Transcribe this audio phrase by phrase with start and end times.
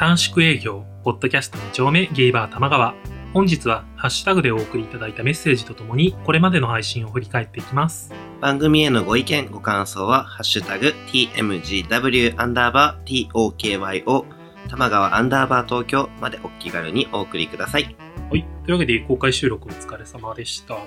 [0.00, 2.94] 短縮営業、ポッドキャスト2丁目ゲイバー玉川。
[3.34, 8.10] 本日はハッシュタグでお送りいただいたメッセージとともに、これまでの配信を振り返っていきます。
[8.40, 14.24] 番組へのご意見、ご感想は、ハッシュタグ、tmgw アンダーバー tokyo
[14.70, 17.94] 玉川アンダーバー東京までお気軽にお送りください。
[18.30, 18.46] はい。
[18.64, 20.78] というわけで、公開収録お疲れ様でした。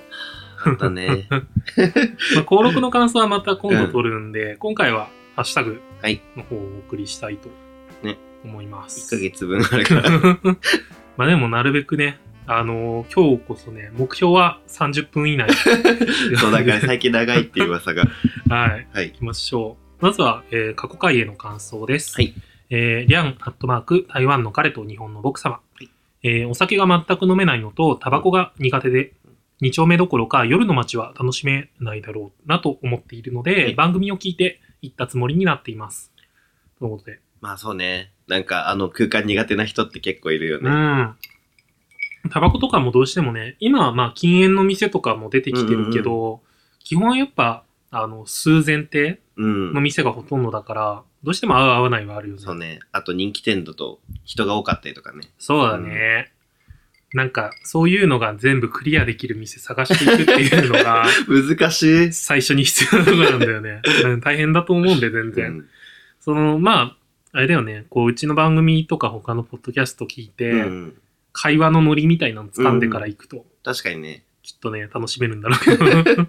[0.66, 1.28] またね。
[1.30, 1.42] まあ、
[2.38, 7.63] 登録の感想はまた今度撮るんで、今回はハッシュタグはいの方をお送りしたいとね
[8.44, 9.16] 思います。
[9.16, 10.10] 1ヶ月分あるから。
[11.18, 15.50] まあでもなるべくね、あのー今日こそね、目標は30分以内。
[16.38, 18.04] そう、だから最近長いっていう噂が。
[18.50, 18.88] はい。
[18.94, 19.12] はい。
[19.12, 20.04] 行きましょう。
[20.04, 22.16] まずは、えー過去回への感想です。
[22.16, 22.34] はい。
[22.70, 25.60] えー、リャン、アットマーク、台湾の彼と日本の僕様。
[25.80, 25.88] い
[26.24, 29.14] えーお酒が全く飲めないのと、タバコが苦手で、
[29.62, 36.12] 二丁目どころか夜の街は楽しめないだろうなと思っているので、はい番組を聞いて行ったつもりになっています。
[36.80, 37.22] ということで。
[37.44, 38.14] まあそうね。
[38.30, 40.70] なんかあの空間苦手な人って結構いるようね。
[40.70, 41.16] ん。
[42.32, 46.42] タバコとかもどうしてもね、今はまあ禁煙の店とかも出てきてるけど、
[46.80, 49.82] 基本はやっぱ、あの、数前提うんの。
[49.82, 52.42] 店がほとんどだから、どうしても合う合わないはあるよね。
[52.42, 52.80] そうね。
[52.94, 55.24] あと人気店だと人が多かったりとかね。
[55.38, 56.32] そうだね。
[57.14, 62.14] なんか、そういうのが全部クリアできる店探していくっていうのが、 難しい。
[62.14, 63.82] 最初に必要なところなんだよね。
[64.06, 65.48] うん大変だと思うんで、全然。
[65.48, 65.66] うん
[66.24, 66.98] その、まあ、
[67.34, 70.98] あれだよね、こう、うちの番組とか他のポッドキャスト聞いて、うん。
[71.34, 74.24] 会話のノリみたいなの掴んでから行くと、確かにね。
[74.44, 75.86] きっとね、楽しめるんだろうけど。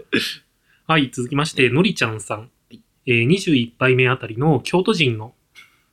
[0.88, 2.50] はい、続きまして、のりちゃんさん。
[3.06, 5.34] えー21杯目あたりの京都人の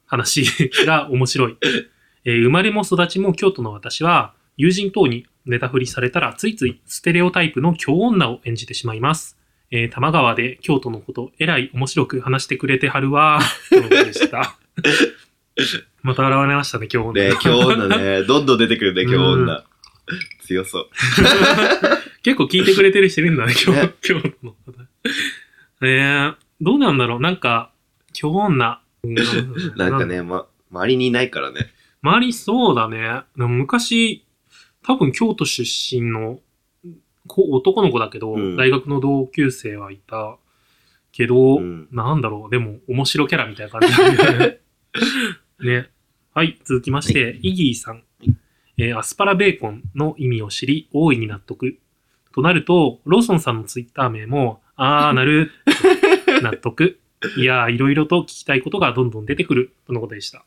[0.06, 0.46] 話
[0.88, 1.58] が面白い。
[2.24, 9.38] えー生まれも育ちも京都の私は、友人等にネタ振りされたら、ついついステレオタイプの京女を演じてしまいます。
[9.72, 13.70] えー玉川で京都のこと、えらい面白く話してくれてはるわー。
[13.76, 14.58] とのことでした。
[16.04, 19.64] また現れましたね、今日ね、今日女ね、 どんどん出てくるね、今日女。
[20.42, 20.90] 強そう。
[22.24, 24.58] 結構聞いてくれてる人いるんだね、今日ね、今日の方。
[25.84, 27.72] えー、どうなんだろうなんか、
[28.20, 28.82] 今日女。
[29.04, 29.16] うん
[29.76, 31.72] なんかね、ま、周りにいないからね。
[32.04, 33.22] 周りそうだね。
[33.36, 34.26] でも昔、
[34.84, 36.40] 多分京都出身の
[37.28, 40.38] こ男の子だけど、うん大学の同級生はいた
[41.12, 44.61] けど、うんなんだろう、でも面白キャラみたいな感じだね。
[45.62, 45.90] ね。
[46.34, 48.04] はい、続きまして、イギーさん。
[48.78, 51.78] えーアスパラベーコンの意味を知り、大いに納得。
[52.34, 55.52] となると、ローソンさんのツイッター名も、あー、 なる、
[56.42, 57.00] 納得。
[57.38, 60.44] いやー、いろいろと聞きたいことがどんどん出てくる、とのことでした。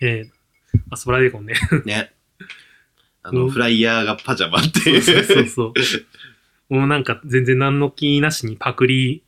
[0.00, 1.54] えー、アスパラベーコンね。
[1.84, 2.12] ね。
[3.22, 5.02] あの、うんフライヤーがパジャマっていう。
[5.02, 5.72] そうそうそ
[6.70, 6.74] う。
[6.74, 9.22] もうなんか全然何の気なしにパクリ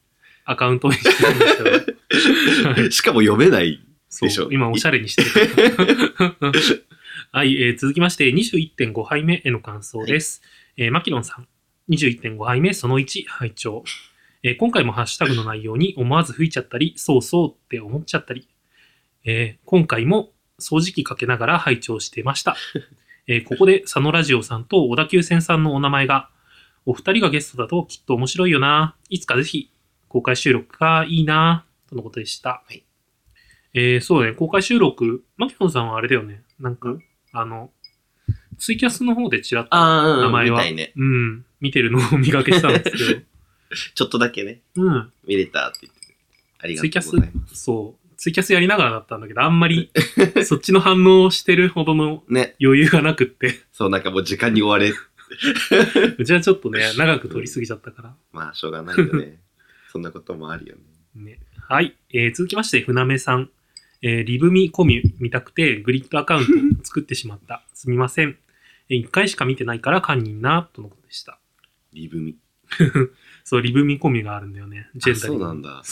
[0.44, 1.70] アカウントにしてるんですけど。
[1.70, 3.80] はいしかも読めない。
[4.08, 5.28] そうでしょ今おしゃれにしてる。
[7.32, 10.42] はい、えー続きまして21.5杯目への感想です。
[10.76, 11.48] えーマキロンさん。
[11.90, 13.84] 21.5杯目その1拝聴、
[14.42, 18.48] えー今回もハッシュタグの内容に思わず吹いちゃったり、そうそうって思っちゃったり、
[19.24, 22.56] えー今回も掃除機かけながら拝聴してました。
[23.26, 26.30] えーここで佐野ラジオさんと小田急線さんのお名前が、
[26.86, 28.96] お二人がゲストだときっと面白いよな。
[29.10, 29.70] いつかぜひ
[30.08, 31.66] 公開収録がいいな。
[31.90, 32.62] とのことでした。
[32.66, 32.87] はい
[33.74, 36.42] えー、そうだね、公開収録、マキロンさんはあれだよね。
[36.58, 37.02] なんかん、
[37.32, 37.70] あの、
[38.58, 40.92] ツイキャスの方でちらっと、ああ、名前はみたいね。
[40.96, 43.20] うん、見てるのを見かけしたんですけど、
[43.94, 46.14] ちょっとだけね、うん、見れたって言って。
[46.60, 49.90] ありがツイキャスとうございます。、そう、ツイキャスやりながらだったんだけど、あんまり、
[50.44, 52.56] そっちの反応をしてるほどのね。
[52.60, 54.92] 余裕がなくって、そう、なんかもう時間に追われ、
[56.18, 58.16] うちはちょっとね、長く撮りすぎちゃったから。
[58.32, 59.40] まあ、しょうがないよね。
[59.92, 60.82] そんなこともあるよね。
[61.14, 63.50] ね、はい、えー続きまして、船目さん。
[64.02, 67.62] えーリブミコミュ見たくてグリッドアカウント作ってしまった。
[67.74, 68.36] すみません。
[68.88, 71.38] えー一回しか見てないから堪忍な、とのことでした。
[71.92, 72.36] リブミ。
[73.44, 74.88] そう、リブミコミュがあるんだよね。
[74.94, 75.82] ジェンダーにそうなんだ。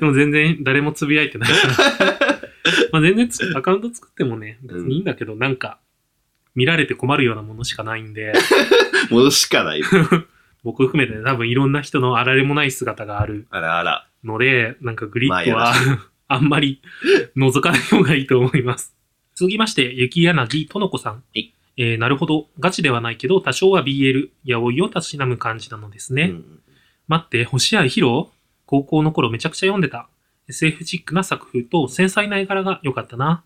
[0.00, 2.40] でも全然誰もつぶやいてないから。
[2.92, 5.78] まあ全然つアカウント作ってもね、別にいいんだけど、なんか、
[6.54, 8.32] 見られて困るようなものしかないんで、
[9.10, 9.82] ものしかない。
[10.62, 14.08] 僕含めて多分いろんな人のあられもない姿があるあらあら。
[14.22, 16.80] ので、なんかグリッドは、まあんまり
[17.36, 18.94] 覗かない方がいいと思います。
[19.34, 21.24] 続きまして、雪柳との子さん。
[21.34, 22.48] いえーなるほど。
[22.60, 26.24] ガチではないけど、多少は BL、やおいをたしなむ感じなのですね。
[26.24, 26.60] うん
[27.06, 28.32] 待って、星合ヒロ
[28.64, 30.08] 高校の頃めちゃくちゃ読んでた。
[30.48, 33.44] SF チックな作風と繊細な絵柄が良かったな。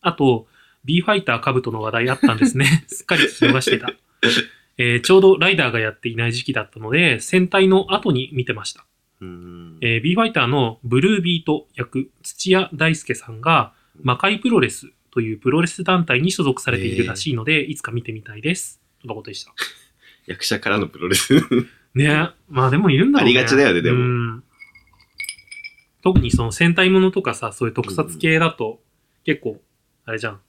[0.00, 0.46] あと、
[0.84, 2.84] B ファイターカブトの話題あったんですね。
[2.88, 3.92] すっかり聞き逃してた。
[4.78, 8.86] えーちょうどライダーがやっていない時期だったので、戦隊の後に見てました。
[9.20, 9.78] うん。
[9.80, 13.72] えー、B ファイターのブルービート役、土屋大輔さんが、
[14.02, 18.80] 魔界プロレスというプロレス団体に所属されているらしいので、いつか見てみたいです。
[19.02, 19.52] とのことでした？
[20.26, 21.34] 役者からのプロレス。
[21.94, 23.36] ねまあでもいるんだろうね。
[23.38, 24.02] ありがちだよねでもう
[24.36, 24.44] ん。
[26.02, 28.80] 特にその戦隊ものとかさ、そういう特撮系だと、
[29.24, 29.60] 結構、
[30.06, 30.40] あれじゃん。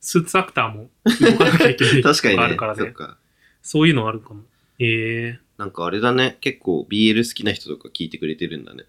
[0.00, 2.42] スーツアクターも動かなきゃいけない確か。
[2.44, 2.78] あるから ね。
[2.84, 3.18] そっか。
[3.62, 4.44] そういうのあるかも。
[4.78, 6.38] ええなんかあれだね。
[6.40, 8.84] 結構 BL 好きな人とか聞いてくれてるんだね。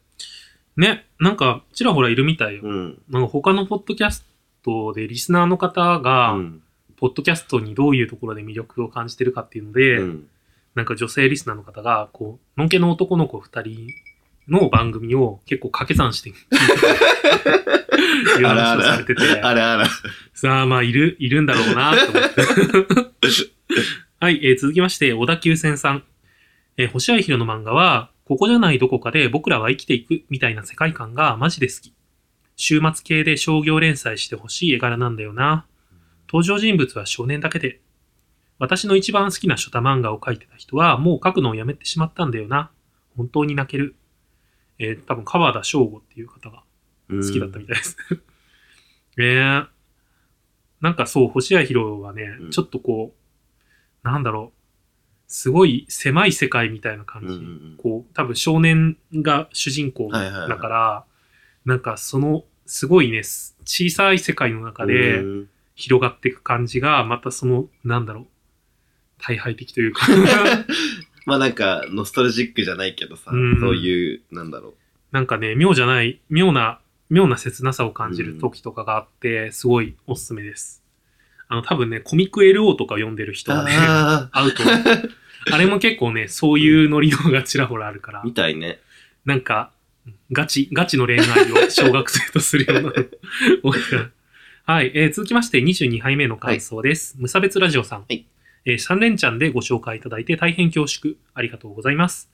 [0.77, 2.61] ね、なんか、ちらほらいるみたいよ。
[2.63, 3.01] うん。
[3.09, 4.23] なんか他のポッドキャス
[4.63, 6.61] トでリスナーの方が、うん。
[6.95, 10.27] ポッドキャストにどういうところで魅力を感じてるかっていうので、うん。
[10.75, 13.87] なんか女性リスナーの方が、こう、のんけの男の子二人
[14.47, 16.55] の番組を結構掛け算して聞いて
[18.37, 19.47] るいうあらあ話をされてて、ら。
[19.47, 19.87] あらあら。
[20.33, 23.29] さあまあいる、いるんだろうなと思って。
[24.21, 26.03] はい、えー続きまして、小田急線さん。
[26.75, 31.93] えー星合弘の漫画は、ここじゃないどこかで僕らは生きていくみたいな世界観がマジで好き。
[32.57, 35.65] 週末系で商業連載してほしい絵柄なんだよな。
[36.27, 37.79] 登場人物は少年だけで。
[38.57, 42.71] 私の一番好きなショタ漫画を描いてた人はもう描くのをやめてしまったんだよな。
[43.15, 43.95] 本当に泣ける。
[44.79, 46.63] えー多分川田翔吾っていう方が
[47.09, 47.95] 好好きだったみたいです。
[49.17, 49.67] えー、
[50.81, 53.18] なんかそう、星谷博はね、うんちょっとこう、
[54.11, 54.59] なんだろう、
[55.27, 57.27] すごい狭い世界みたいな感じ。
[57.27, 57.75] うんうんうん。
[57.77, 60.49] こう、多分少年が主人公はいはいはい。
[60.49, 61.05] だから、
[61.65, 68.25] なんかその、すごいね、す小さい世界の中でうん広がっていく感じが、またその、なんだろう、
[69.17, 70.05] 大敗的というか、
[71.25, 73.59] まあなんか、ノストルジックじゃないけどさ、うん。
[73.61, 74.73] そういう、なんだろ
[75.13, 80.83] なんかね、妙じゃない、妙な、妙な切なさを感じる時とかがあって、すごいおすすめです。
[81.49, 83.33] あの、多分ね、コミック LO とか読んでるう。
[83.33, 84.63] 人はね、ああ、合うと。
[85.51, 88.79] あれも結構ね、そういうノリのがちらほらあるから、みたいね。
[89.25, 89.71] なんか、
[90.31, 92.93] ガチ、ガチの恋愛を小学生とするような。
[94.65, 97.15] はい、えー続きまして22杯目の感想です。
[97.19, 97.99] 無差別ラジオさん。
[98.01, 98.25] はい
[98.65, 101.15] えー3連チャンでご紹介いただいて大変恐縮。
[101.33, 102.29] ありがとうございます。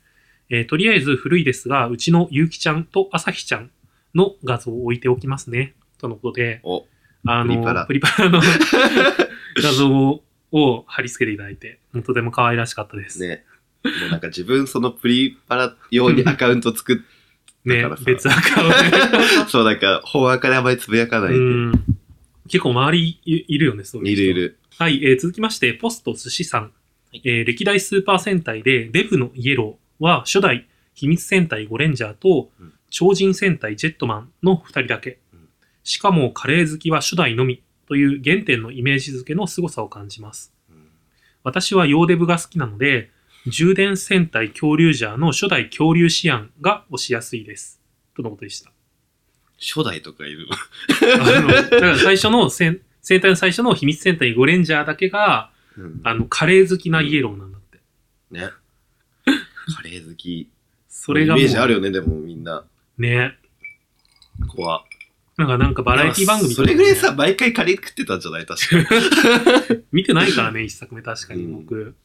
[0.50, 3.71] えーとりあえず古いですが、うちのゆうきちゃんとあさひちゃん
[4.13, 5.75] の画像を置いておきますね。
[5.97, 6.85] とのことで、お、
[7.25, 8.42] あの、プリパラプリパラの
[9.62, 13.19] 画像を貼り付けていただいて、とても可愛らしかったです。
[13.19, 13.44] ね。
[13.83, 16.98] もうなんか自分そのプリパラ用にアカウント作っ
[17.66, 18.72] ねだからさ別アカウン
[19.44, 21.38] ト そうなんか、法アカであまりつぶやかないで。
[21.38, 21.72] うん
[22.48, 24.21] 結構周りいいるよね、そういう人。
[24.21, 24.57] いるいる。
[24.78, 26.71] はい、えー続きまして、ポスト寿司さん。
[27.12, 35.18] えー歴代スーパー戦隊で、デブのイエローは初代秘密戦隊ゴレンジャーとうん、超人戦隊ジェットマンの2人だけうん。
[35.85, 40.51] しかもカレー好きは初代のみという原点のイメージ付けの凄さを感じます。
[40.69, 40.89] うん
[41.43, 43.11] 私はヨーデブが好きなので、
[43.45, 47.79] 充電戦隊恐竜ジャーの初代恐竜シアンが押しやすいです。
[48.15, 48.71] とのことでした。
[49.59, 50.55] 初代とかいるの。
[51.23, 57.79] あの、だから最初の戦、戦隊の最初の秘密戦隊ゴレンジャーだけが、うんあの、カレー好きなイエローなんだって。
[58.31, 58.49] ね。
[59.75, 60.49] カレー好き。
[60.89, 62.65] それがイメージあるよね、でもみんな。
[62.97, 63.37] ね。
[64.47, 64.83] 怖
[65.37, 68.45] なんか、なんかバラエティ番組それぐらいさ、毎回カレー食ってたんじゃない？
[68.45, 69.75] 確か。
[69.91, 71.95] 見てないからね、一作目確かにうん僕。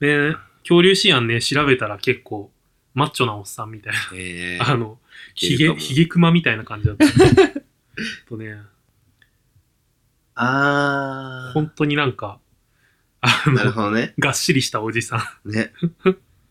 [0.00, 2.52] ね、恐竜シアンね、調べたら結構、
[2.94, 4.70] マッチョなおっさんみたいへえな。
[4.72, 4.98] あの、
[5.34, 7.06] ヒゲ、いけるかもヒゲクマみたいな感じだった。
[8.28, 8.58] とね、
[10.34, 12.40] あ本当になんか、
[13.20, 13.54] あー。
[13.54, 14.14] なるの、ほどね。
[14.18, 15.50] がっしりしたおじさん。
[15.50, 15.72] ね。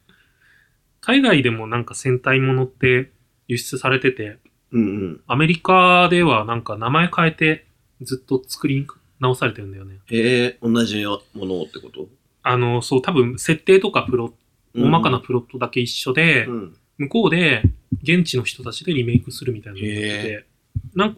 [1.01, 3.11] 海外でもなんか戦隊ものって
[3.47, 4.37] 輸出されてて、
[4.71, 5.21] うんうん。
[5.27, 7.65] アメリカではなんか名前変えて
[8.01, 8.87] ずっと作り
[9.19, 9.97] 直されてるんだよね。
[10.07, 12.07] へえ、同じものってこと？
[12.43, 14.33] あの、そう、多分設定とかプロ、
[14.75, 16.75] 大まかなプロットだけ一緒で、うん。
[16.97, 17.63] 向こうで
[18.03, 20.45] 現地の人たちでリメイクするみたいなのがあって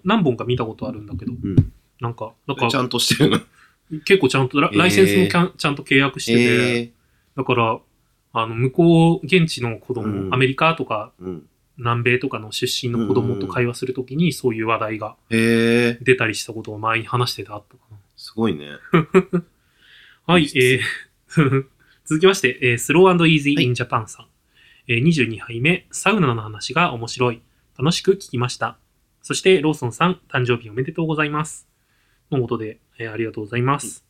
[0.03, 1.55] 何本か見たことあるんだけど、うん。
[1.99, 3.99] なんか、なんかちゃんとしてるの？
[4.05, 6.91] 結構ちゃんとライセンスもちゃんと契約してて。
[7.35, 7.79] だから、
[8.33, 11.45] あの、向こう、現地の子供、うんアメリカとかうん。
[11.77, 15.15] 南米とかの出身の子供と会話するときにそういう話題が。
[15.29, 17.97] 出たりしたことを前に話してたあったかな。
[18.15, 18.67] すごいね。
[20.27, 20.81] はい、えー
[22.05, 24.27] 続きまして、えー、スローイージーはいインジャパンさん。
[24.87, 27.41] えー22杯目、サウナの話が面白い。
[27.77, 28.77] 楽しく聞きました。
[29.21, 31.67] そして、ローソンさん、誕生日おめでとうございます。
[32.29, 34.05] のことで、えーありがとうございます。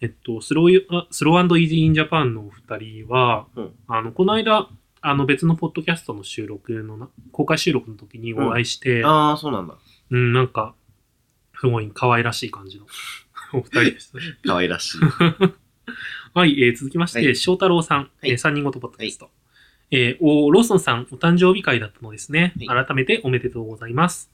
[0.00, 4.68] えっと、スローあスローイージーインジャパンのお二人は、うんあの、この間、
[5.00, 9.74] あの別のポッドキャストの収録のな、公開収録の時にお会いして、ああ、そうなんだ。
[10.10, 10.74] うん、なんか、
[11.60, 12.86] すごい可愛らしい感じの
[13.52, 14.24] お二人でしたね。
[14.46, 14.98] 可愛らしい。
[16.34, 19.30] はい、えー続きまして、はい翔太郎さん、はいえー三人ごとポッドキャスト。
[19.90, 22.54] えーおローソンさん、お誕生日会だったのですね。
[22.66, 24.30] は改めておめでとうございます。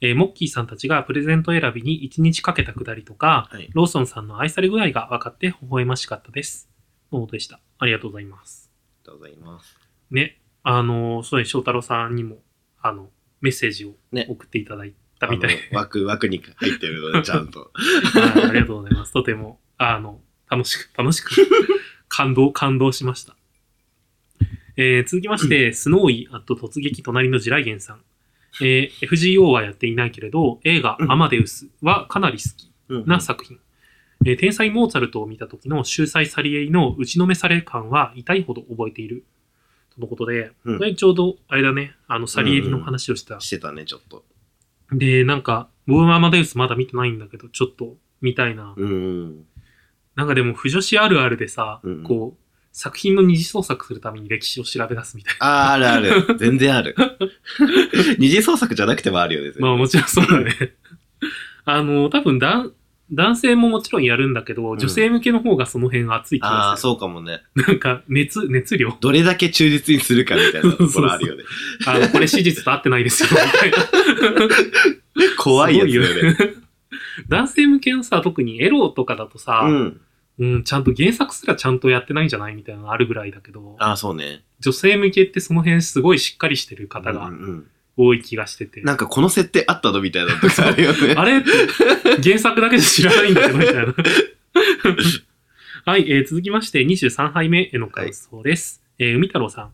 [0.00, 3.70] えーモッキーさんたちがプレゼント選びに1日かけたくだりとか、はい。
[3.72, 6.68] ローソンさんの愛され具合が分かって微笑ましかったです。
[7.12, 7.60] のことでした？
[7.78, 8.70] ありがとうございます。
[9.04, 9.85] ありがとうございます。
[10.10, 12.38] ね、あのー、そうね、翔太郎さんにも、
[12.80, 13.10] あの、
[13.40, 15.54] メッセージをね送っていただいたみたい。
[15.70, 17.60] あの枠、枠に入ってるので、 ちゃんと。
[17.60, 19.12] はいありがとうございます。
[19.12, 20.20] とても、あの、
[20.50, 21.30] 楽しく、楽しく、
[22.08, 23.36] 感動、感動しました。
[24.76, 28.02] えー続きまして、スノーイー突撃隣の地雷原さん。
[28.60, 33.58] えー FGO はやっていないけれど、映画うんアマデウスはかなり好きうんな作品。
[34.24, 39.24] えー天才モーツァルトを見た時の秀才サリエリの打ちのめされ感は痛いほど覚えている。
[39.96, 43.40] とのことで、うんこれちょうど、あれだね、あの、サリエリの話をした。
[43.40, 44.24] してたね、ちょっと。
[44.92, 48.74] で、なんか、僕もアマデウスまだ見てないんだけど、ちょっと見たいな。
[48.76, 49.44] うんうん。
[50.14, 56.36] なんかでも、不女子あるあるでさ、うんこう、作品の二次創作するために歴史を調べ出すみたいあー、あるある。
[56.38, 56.94] 全然ある。
[58.18, 59.52] 二次創作じゃなくてもあるよね。
[59.58, 60.74] まあ然もちろんそうだね。
[61.64, 62.72] あの、多分だん、
[63.12, 66.90] 男性ももちろんやるんだけど、ん女性向けの方がその辺熱い気ああ、がする。
[66.90, 67.42] そうかもね。
[67.54, 68.96] なんか、熱、熱量。
[69.00, 71.44] どれだけ忠実にするかみたいなところあるよね。
[71.86, 73.76] あの、これ史実と合ってないですよ、みたいな。
[75.38, 76.36] 怖いやつだよね。
[77.28, 80.00] 男性向けのさ、特にエロとかだとさ、うん。
[80.38, 84.42] うん、ちゃんと原作すらちゃんとやってないんじゃないみたいなのあるぐらいだけど、ああ、そうね。
[84.60, 88.80] 女性向けってその辺すごいしっかりしてる方がうんうん多い気がしてて。
[88.82, 91.14] なんかこの設定あったのみたいなのとかあるよね。
[91.18, 91.42] あれ？
[92.22, 93.94] 原作だけで知らないんだけど、みたいな。
[95.84, 98.82] はい、えー続きまして23杯目への感想です。
[98.98, 99.70] えー海太郎さん、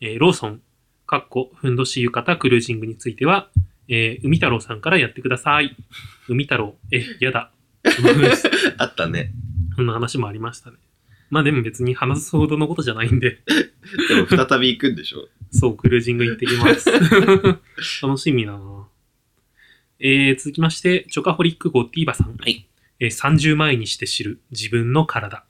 [0.00, 0.60] えーローソン、
[1.06, 3.50] かっこ、ふんどし浴衣クルージングについては、
[3.88, 5.76] えー海太郎さんからやってください。
[6.28, 7.50] 海太郎、え、やだ。
[8.78, 9.32] あったね。
[9.76, 10.76] そんな話もありましたね。
[11.30, 13.38] まあでも別に話すほどのことじゃないんで、
[14.08, 15.28] でも再び行くんでしょ？
[15.50, 16.90] そう、クルージング行ってきます。
[18.02, 18.86] 楽しみだな
[19.98, 22.36] えー、続きまして、チョカホリックゴッティーバさん。
[22.36, 22.66] はい。
[23.00, 25.44] えー、30前にして知る自分の体。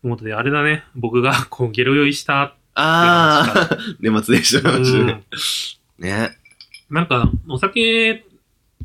[0.00, 0.84] ということで、あれだね。
[0.96, 2.56] 僕が、こう、ゲロ酔いした。
[2.74, 5.22] ああ、年末年始の話うんね。
[5.98, 6.30] ね。
[6.90, 8.24] なんか、お酒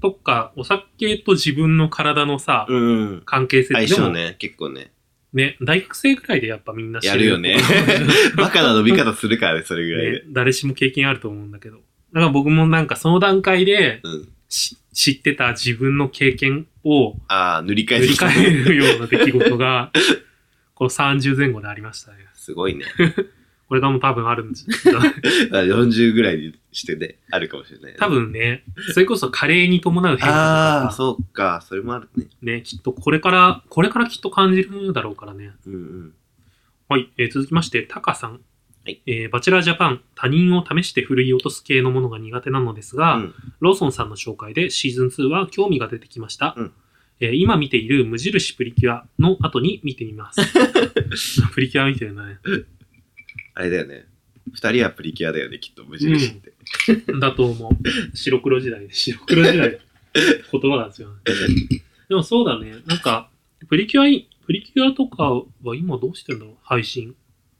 [0.01, 3.22] とか、お酒と自分の体のさ、うん。
[3.25, 4.91] 関係性ってでも相性ね、結構ね。
[5.38, 7.58] ね、大学生ぐらいでやっぱみんな知やるよね。
[8.36, 11.77] バカな飲み方するからね、それぐらいねで。、誰しも経験あると思うんだけど。
[11.77, 14.27] だから僕もなんかその段階でうん。
[14.50, 18.13] し知ってた自分の経験をああ、塗り替え塗り。
[18.13, 19.91] 替えるような出来事が、
[20.74, 22.17] この30前後でありましたね。
[22.34, 22.86] すごいね。
[23.68, 25.10] これからも多分あるんじゃない
[25.52, 27.96] あ40ぐらいにしてね、あるかもしれない。
[27.98, 28.08] 多。
[28.08, 31.62] 分ね、それこそ加齢に伴う変あ化あ、とか、そうか。
[31.68, 32.28] それもあるね。
[32.42, 35.52] ね、きっとこれから、これからきっと感じるだろうからね。
[35.66, 36.14] うんうん。
[36.88, 38.32] はい、えー続きまして、タカさん。
[38.32, 46.54] はいえーバチェラージャパン、他人を試して振るい落とす系のものが苦手なのですが、うんローソンさんの紹介でシーズン2は興味が出てきました。
[46.58, 46.72] うん
[47.20, 50.40] えー今見ている無印プリキュアの後に見てみます。
[51.54, 52.40] プリキュア見てるね。
[53.58, 54.06] あれだよね。
[54.54, 56.54] 二人はプリキュアだよね、きっと、無印って。
[57.20, 58.16] だと思う。
[58.16, 59.80] 白黒時代で、白黒時代。
[60.52, 61.16] 言葉がですよね。
[62.08, 62.76] でもそうだね。
[62.86, 63.32] なんか、
[63.68, 65.32] プリキュアい、プリキュアとか
[65.64, 67.16] は今どうしてんだろう配信。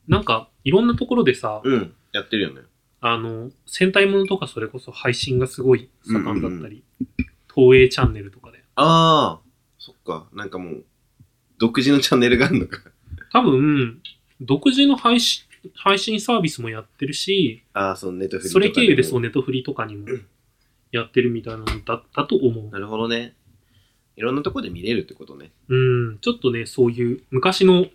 [0.08, 1.94] なんか、いろんなところでさ、うん。
[2.12, 2.62] やってるよね。
[3.01, 6.84] あの、戦隊ものとかそれこそ配信がすごい盛んだったり、
[7.56, 8.63] 東映チャンネルとかで。
[8.75, 9.50] ああ、
[9.80, 10.27] そっか。
[10.32, 10.86] なんかもう、
[11.58, 12.82] 独自のチャンネルがあるのか。
[13.32, 14.00] 多分、
[14.39, 19.28] 独自の配信、配信サービスもやってるし、ああ、そう、ネットフリそれ経由でそうね。
[19.28, 20.08] ネットフリとかにも
[20.92, 22.70] やってるみたいなのだだと思う。
[22.72, 23.34] なるほどね。
[24.16, 25.52] いろんなとこで見れるってことね。
[25.70, 25.76] う
[26.14, 27.88] ん、ちょっとね、そういう昔の、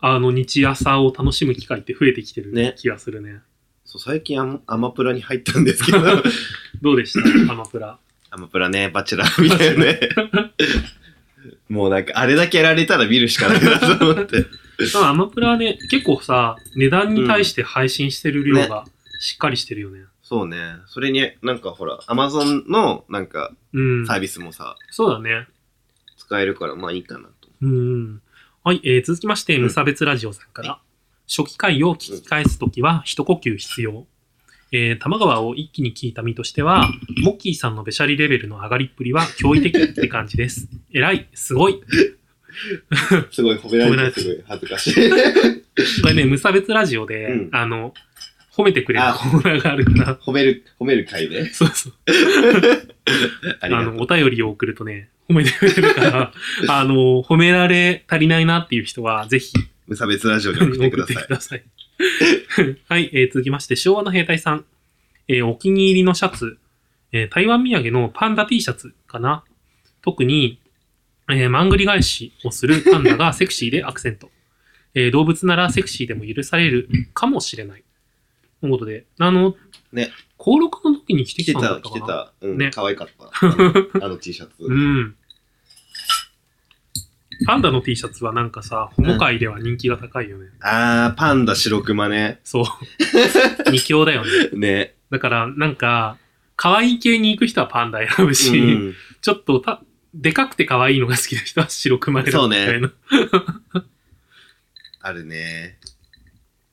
[0.00, 3.40] あの、日朝を楽しむ機会って増えてきてるね気がするね。
[3.84, 5.98] そう、最近アマアマプラに入ったんですけど、
[6.80, 7.28] どうでした？
[7.52, 7.98] アマプラ。
[8.30, 10.00] アマプラね、バチェラーみたいなね。
[11.68, 14.46] もうなんか、あれだけやられたら見るしかないなと思って。
[14.92, 18.84] ただアマプラね、結構さ、値段に対して配信してる量が
[19.20, 20.00] しっかりしてるよね。
[20.22, 20.56] そうね。
[20.86, 24.06] それになんかほら、アマゾンのなんかうん。
[24.06, 25.46] サービスもさ、そうだね。
[26.16, 27.48] 使えるから、まあいいかなと。
[27.60, 28.22] うん。
[28.64, 30.78] はい、えー続きまして、うん無差別ラジオさんから。
[31.28, 34.06] 初期回を聞き返すときは、一呼吸必要。
[34.72, 36.88] えー玉川を一気に聞いた身としては、
[37.22, 40.68] モッキーさんのべしゃりレベルの上がりっぷりは驚異的って感じです。
[40.92, 41.82] 偉い、すごい。
[43.30, 44.94] すごい褒められてすごい恥ずかしい。
[46.02, 47.94] これね、無差別ラジオで、うんあの、
[48.54, 51.46] 褒めてくれるあコーナーがあるから、褒める、褒める回ね。
[51.46, 51.92] そうそう。
[53.60, 53.92] ありがとう。
[53.92, 56.32] あの、お便りを送るとね、褒めてくれるから、
[56.68, 59.52] あの、褒められ足りないなっていう人は、ぜひ、
[59.86, 61.26] 無差別ラジオに送ってください。
[61.28, 61.64] ださい。
[62.88, 64.64] はい、えー続きまして、昭和の兵隊さん。
[65.28, 66.58] えーお気に入りのシャツ、
[67.12, 69.44] えー台湾土産のパンダ T シャツかな。
[70.02, 70.58] 特に、
[71.32, 74.30] えーマングリ返しをするパンダが セクシーでアクセント。
[74.94, 77.84] えー動物ならセクシーでも許されるかもしれない。
[78.60, 79.56] ということで、あの、
[79.92, 80.10] ね。
[80.38, 82.32] 登録の時に着てきたんだったかな来てた。
[82.40, 82.58] うん。
[82.58, 83.24] ね可愛かった。
[83.46, 84.52] あ のあの T シャツ。
[84.60, 85.14] うん。
[87.46, 90.46] パンダの T シャツはなんかさ、ホモ界では人気が高いよね。
[90.60, 92.40] あー、パンダ白熊ね。
[92.44, 92.64] そう。
[93.70, 94.30] 二強だよね。
[94.52, 94.94] ね。
[95.10, 96.18] だから、なんか、
[96.56, 98.94] 可愛い系に行く人はパンダ選ぶし、うん。
[99.20, 99.82] ちょっとた、
[100.14, 102.92] でかくて可愛いのが好きな人は白熊選ぶみたいな。
[105.00, 105.78] あるね。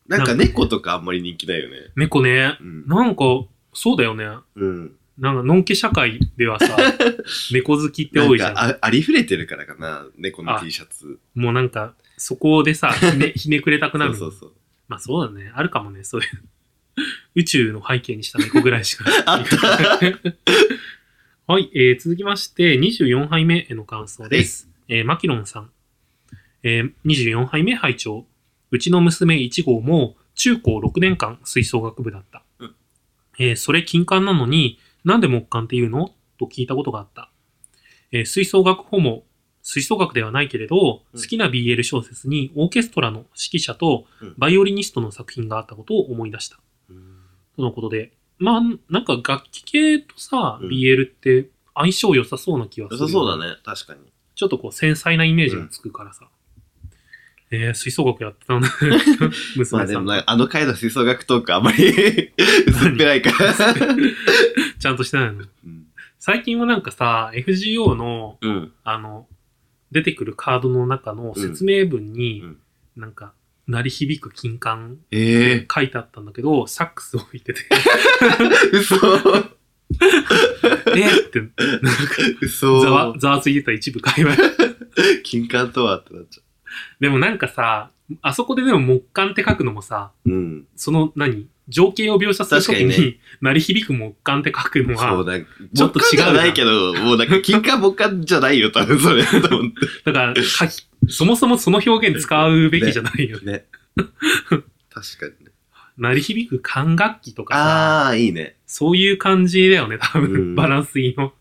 [0.07, 1.91] なんか猫とかあんまり人気ないよね。
[1.95, 2.87] 猫ね、うん。
[2.87, 3.23] なんか、
[3.73, 4.25] そうだよね。
[4.55, 4.95] うん。
[5.19, 6.75] なんか、のんけ社会ではさ、
[7.53, 8.53] 猫好きって多いじゃん。
[8.55, 11.19] なんかあありふれてるからかな、猫のあ T シャツ。
[11.35, 14.15] もうなんか、そこでさ、ひね、 ひねくれたくなる。
[14.15, 14.53] そうそうそう。
[14.87, 15.51] まあそうだね。
[15.53, 16.27] あるかもね、そういう。
[17.35, 19.05] 宇宙の背景にした猫ぐらいしか。
[19.25, 19.57] あった
[21.51, 24.69] はい、えー続きまして、24杯目への感想です。
[24.87, 25.71] えーマキロンさん。
[26.61, 28.27] えー24杯目拝聴
[28.69, 32.43] うちの娘1号も中高6年間吹奏楽部だった。
[32.59, 32.75] うん
[33.39, 36.13] えーそれ金管なのに、なんで木管って言うの？
[36.37, 37.31] と聞いたことがあった。
[38.11, 39.23] えー吹奏楽法も
[39.63, 46.59] 吹奏楽ではないけれど、うん好きな BL 小説にオーケストラの指揮者とうんバイオリニストの作品があったことを思い出した。
[47.55, 52.99] とのことで、まあ、なんか楽器系とさ、うん BL って相性良さそうな気はする。
[52.99, 53.47] 良さそうだ。
[53.47, 53.99] ね、確かに。
[54.35, 56.27] ちょっとこう繊細なイメージがつくからさ。
[57.51, 58.67] えー、吹奏楽やってたんだ。
[58.79, 59.81] ま娘さん。
[59.81, 61.87] あでもな、あの回の吹奏楽トークあんまり
[62.67, 63.53] 薄っぺらいから。
[64.79, 65.43] ちゃんとしてないの？
[65.65, 65.85] うん
[66.21, 68.73] 最近はなんかさ、FGO の、うん。
[68.83, 69.25] あの、
[69.89, 72.57] 出てくるカードの中の説明文に、うん
[72.97, 73.33] なんか、
[73.69, 75.67] 鳴り響く金管ええ。
[75.71, 77.61] 書いてあったんだけど、サックスを吹いてて、
[78.73, 78.95] 嘘。
[78.99, 78.99] え？
[81.05, 82.81] ーって、なんか、嘘。
[82.81, 84.35] ざわ、ざわついてた一部会話。
[85.23, 86.43] 金管とはってなっちゃ
[86.99, 87.91] でもなんかさ、
[88.21, 90.31] あそこででも木管って書くのもさ、う。
[90.31, 90.67] うん。
[90.75, 91.47] その何？
[91.69, 95.39] 情景を描写するときに、確かにね鳴り響く木管って書くのそうは、だ。
[95.39, 99.23] ちょっと違うな木管じゃないけど、もうなんか金管木管じゃないよ、多分それ。
[99.23, 99.71] と思っ
[100.05, 103.51] だから書き、そもそもその表現使うべきじゃないよてね。
[103.51, 103.65] ね。
[103.95, 104.11] 確
[104.49, 105.51] かにね。
[105.99, 108.55] 鳴り響く管楽器とかさ、ああ、いいね。
[108.65, 111.33] そういう感じだよね、多分、うんバランスいいの。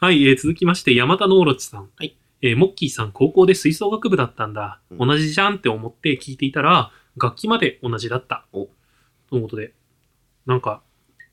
[0.00, 1.88] はい、えー続きまして、山田のオロチさん。
[1.96, 2.16] はい。
[2.42, 4.80] えーモッキーさん、高校で吹奏楽部だったんだ。
[4.90, 8.46] うん同じじゃんって思って聞いていたら、楽器まで同じだった。
[8.52, 8.68] お
[9.30, 9.72] ということで、
[10.46, 10.82] なんか、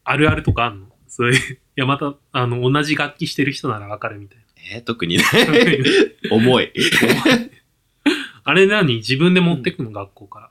[0.05, 0.87] あるあるとかあんの？
[1.07, 4.39] そういう、山田、あの、同じ楽器してる人ならわかるみたい
[4.73, 5.23] えー特にね。
[6.29, 6.31] な。
[6.35, 6.71] 重い。
[8.45, 8.95] あれ何？
[8.95, 10.49] 自分で持ってくの、学校から。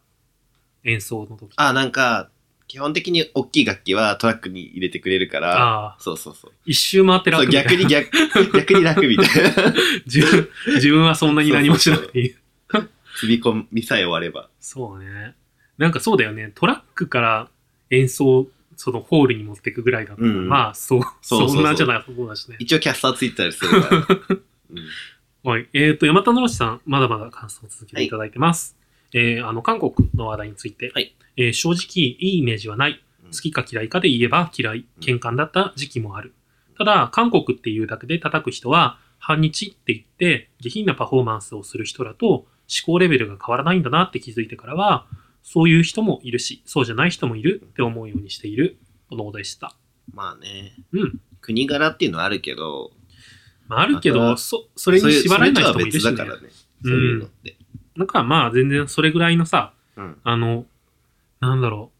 [0.85, 1.53] 演奏の時。
[1.57, 2.31] あ、なんか、
[2.73, 6.53] 基本的に大きい楽器はトラックに入れてくれるから、そうそうそう。
[6.65, 8.11] 一周回って楽みたいな逆に逆、
[8.57, 9.75] 逆に楽みたいな。
[10.07, 12.35] 自分、自分はそんなに何もしなくていい。
[13.21, 14.49] 積み込みさえ終われば。
[14.59, 15.35] そうね。
[15.77, 16.51] なんかそうだよね。
[16.55, 17.49] トラックから
[17.91, 22.57] 演奏、そのホールに持っていくぐらいだったら、うんまあ、そう、そうんなじゃないそうだしね。
[22.59, 23.97] 一応キャスターついてたりするから。
[24.71, 24.89] うん
[25.45, 25.69] はい。
[25.75, 28.79] えっ、と、山田のろしさん、まだまだ感想を続けていただいてます。
[29.13, 30.91] えーあの、韓国の話題について。
[30.95, 33.03] はいえー正直、いいイメージはない。
[33.33, 34.87] 好きか嫌いかで言えば嫌い。
[35.01, 36.35] 喧嘩だった時期もある。
[36.77, 42.47] ただ、韓国っていうだけで叩く人は、反日って言って、下品なパフォーマンスをする人らと、思
[42.87, 45.07] 考レベルが変わらないんだなって気づいてからは、
[45.43, 49.77] そういう人もいるし、そうじゃない人もいるって思うようにしている、このでした。
[50.13, 50.75] まあね。
[50.93, 51.21] うん。
[51.41, 52.93] 国柄っていうのはあるけど、
[53.69, 56.53] まあ、あるけど、そ、それに縛られない人もいるし、それね、とは別だからね。
[56.85, 57.57] そういうのって。
[57.97, 60.19] なんかまあ、全然それぐらいのさ、うん。
[60.25, 60.67] あの、
[61.49, 61.91] なんだろ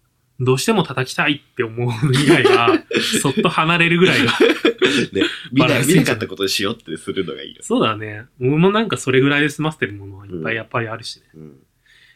[0.41, 2.85] う、どうしても叩きたいって思う以外は、
[3.21, 4.33] そっと離れるぐらいが。
[5.13, 7.59] ね、見な見なかったことにしようってするのがいいよ。
[7.63, 8.25] そうだね。
[8.41, 11.27] 俺もなんかそれぐらいで済ませてるものはいっぱいやっぱりあるしね。
[11.35, 11.57] うん。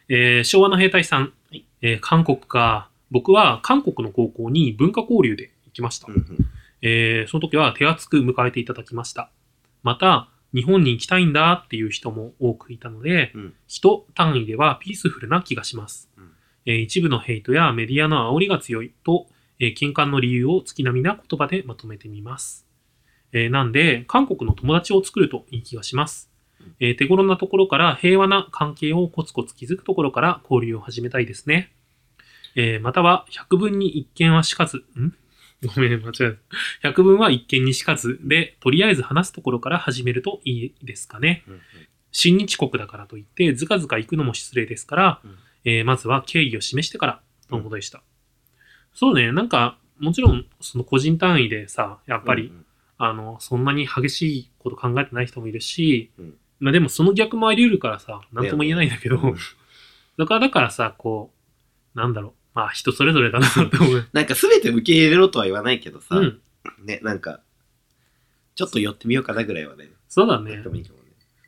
[0.08, 2.90] えー昭和の兵隊さん、はいえー韓国か。
[3.10, 6.06] 僕は韓国の高校に文化交流で行きました。
[6.08, 6.46] うんうん
[6.82, 9.30] えーその時は手厚く迎えていただきました。
[9.82, 16.10] また、日本に行きたいんだっていう人も多くいたので、うん人単位ではピースフルな気がします。
[16.16, 16.30] うん
[16.66, 22.66] えー一部のヘイトやメディアの煽りが強いと、えー、金管の理由を月並みな言葉でまとめてみます。
[23.32, 26.30] えーなんで、韓国の友達を作るといい気がします。
[26.80, 31.72] えー手頃なところから平和な関係をコツコツ築くところから交流を始めたいですね。
[32.56, 35.14] えーまたは、百分に一見はしかず、ん？
[35.74, 36.38] ごめん、間違えた。
[36.82, 41.44] 百分は一見にしかずで、とりあえず話すところから始めるといいですかね。
[41.46, 41.60] うんうん
[42.18, 48.02] 親日国だからといって、ずかずか行くのも失礼ですから、うんえーまずは敬意を示してから、とのことでした。
[48.94, 52.66] そうね、なんか、もちろん、その個人単位でさ、やっぱり、うん
[52.98, 59.36] あの、そんなに激しいこと考えてない人もいるし、うんまあでもその逆もあり得るからさ、なんとも言えないんだけど、うん
[60.16, 61.34] だから、だからさ、こ
[61.94, 64.08] う、なんだろう、まあ人それぞれだなって思う。
[64.14, 66.40] なんか全て受け入れろとは言わないけどさ、うん、
[66.84, 67.40] ね、なんか、
[68.54, 69.90] ちょっと寄ってみようかなぐらいはね。
[70.08, 70.90] そうだねいいね。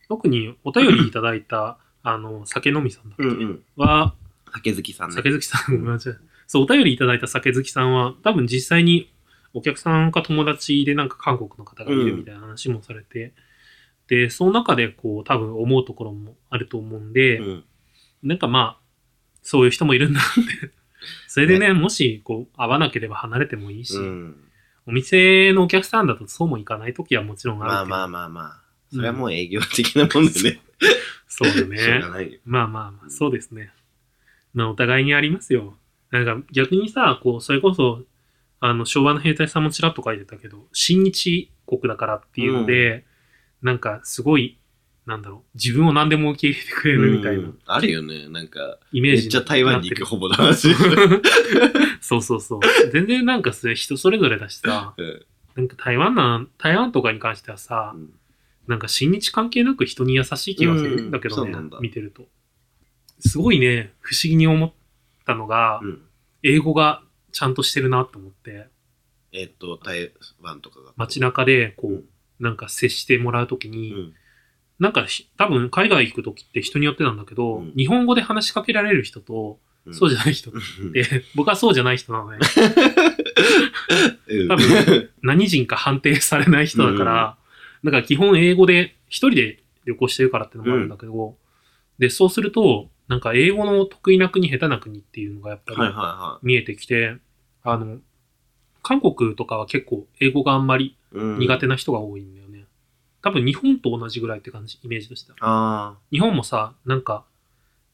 [0.09, 3.63] 特にお便りいただいた、あの、酒飲みさんだっけ、うんうん。
[3.77, 4.15] は、
[4.53, 5.15] 酒好きさんね。
[5.15, 6.01] 酒好きさん、
[6.47, 9.13] そう、お便りいただいた酒好きさんは、多分実際に
[9.55, 13.33] お客さんか友達でなんか韓国の方がいるみたいな話もされて、
[14.09, 17.65] で、その中でこう、多分思うところもあると思うんで、うん。
[18.23, 18.81] なんかまあ、
[19.43, 20.23] そういう人もいるんだっ
[20.63, 20.73] て。
[21.29, 24.37] それでね、もし、こう、会わなければ離れてもいいし、うん。
[24.87, 27.77] お店のお客さんだとそうもいかないときはもちろんあるけど。
[27.77, 28.63] まあまあまあまあ。
[28.91, 30.61] それはもう営業的なもんでね。
[31.29, 32.41] そうだね。
[32.45, 33.73] まあまあまあ、そうですね。
[34.55, 35.77] まあ、お互いにありますよ。
[36.11, 38.05] なんか逆にさ、こう、それこそ、
[38.61, 43.05] あの、昭和の兵隊さんもちらっと書いてたけど、親日国だからっていうので、
[43.63, 44.59] なんかすごい、
[45.07, 48.29] なんだろう、自分を何でも受け入れてくれるみたいなうんあるよね。
[48.29, 50.69] なんか、イメージめっちゃ台湾に行くほぼの話。
[52.01, 52.61] そうそうそう。
[52.91, 58.11] 全然なんかそれ人それぞれだしさ、うんなんか台湾なん、台湾とかに関してはさ、うん
[58.69, 62.29] なんか親日関係なく人に優しい気がするんだけどね、うん見てると。
[63.21, 64.73] すごいね、不思議に思っ
[65.27, 66.03] たのが、うん。
[66.43, 67.03] 英語が
[67.33, 68.69] ちゃんとしてるなと思って、
[69.33, 70.93] えっと、台湾とかが。
[70.97, 72.05] 街中でこう、うん
[72.41, 74.15] なんか接してもらうときに、うん。
[74.79, 82.39] なんかひ多分海外行くときって人によってなんだけど、うん日本語で話しかけられる人と、うんそうじゃない人っうんて、僕はそうじゃない人なのね。
[84.29, 87.38] うん多分何人か判定されない人だから、
[87.85, 91.37] だから基本英語で一人で旅行してるからってのもあるんだけど、
[91.99, 97.17] で、そうすると、なんか英語の得意な国、下手な国っていうのがやっぱはいはいりは見えてきて、
[97.63, 97.99] あの、
[98.83, 100.99] 韓国とかは結構英語があんまりい。
[101.13, 102.65] うん苦手な人が多いんだよね。
[103.23, 105.97] 多分日本と同じぐらいって感じ、イメージとしては。
[106.11, 107.25] 日本もさ、なんか、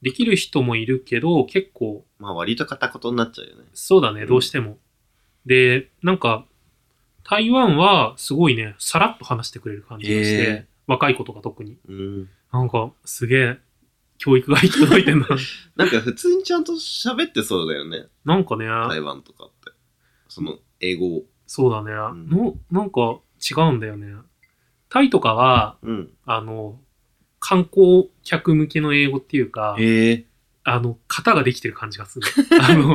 [0.02, 3.64] できる人もいるけど、結構、まあ割と片言になっちゃうよね。
[3.72, 4.78] そうだね、うんどうしても。
[5.46, 6.46] で、なんか、
[7.24, 11.78] 台湾はすごいね、さらっと話してくれる感じがして、へー若い子とか特に。
[11.88, 12.28] うん。
[12.52, 13.58] なんか、すげえ、
[14.18, 15.26] 教育が行き届いてんな。
[15.76, 18.06] なんか普通にちゃんと喋ってそうだよね。
[18.24, 19.72] なんかね、台湾とかって。
[20.28, 21.24] その、英語を。
[21.46, 24.14] そうだね、んの、なんか違うんだよね。
[24.88, 26.10] タイとかは、うん。
[26.24, 26.78] あの、
[27.40, 30.26] 観光客向けの英語っていうか、へえ。
[30.64, 32.26] あの、型ができてる感じがする。
[32.60, 32.94] あの、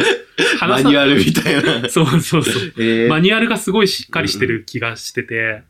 [0.68, 1.88] マニュアルみたいな。
[1.88, 2.84] そうそうそう。
[2.84, 3.08] へ え。
[3.08, 5.64] マニュアルがすごいしっかりしてる気がしてて、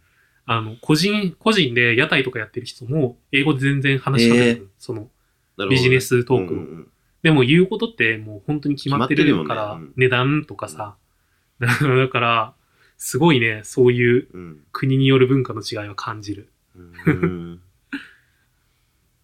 [0.46, 4.70] あの、個人、個人で屋台とかやってる人も、英語で全然話しかけてくる。
[4.80, 6.88] その、なるほどねビジネストークをうんうんうん
[7.22, 10.96] でも言うことってもう本当に決まってるから、ねうん値段とかさ。
[11.60, 11.68] だ
[12.08, 12.54] から、
[12.98, 16.50] すごいね、そういううん国による文化の違いを感じる。
[16.78, 17.62] うん。